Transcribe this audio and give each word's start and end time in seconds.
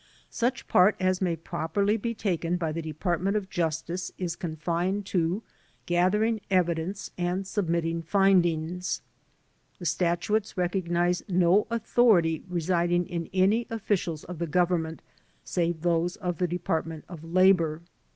Such 0.31 0.67
part 0.67 0.95
as 0.99 1.21
may 1.21 1.35
properly 1.35 1.95
be 1.95 2.15
taken 2.15 2.57
by 2.57 2.71
the 2.71 2.81
Department 2.81 3.37
of 3.37 3.51
Justice 3.51 4.11
is 4.17 4.35
confined 4.35 5.05
to 5.13 5.43
gathering 5.85 6.41
evidence 6.49 7.11
and 7.19 7.45
submitting 7.45 8.01
findings. 8.01 9.03
The 9.77 9.85
statutes 9.85 10.57
recognize 10.57 11.21
no 11.29 11.67
authority 11.69 12.43
residing 12.49 13.09
in 13.09 13.29
any 13.31 13.67
offi 13.69 13.93
cials 13.93 14.25
of 14.25 14.39
the 14.39 14.47
government 14.47 15.03
save 15.43 15.81
those 15.83 16.15
of 16.15 16.39
the 16.39 16.47
Department 16.47 17.05
of 17.07 17.23
Labor. 17.23 17.83